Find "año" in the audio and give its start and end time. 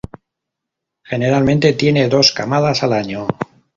2.93-3.27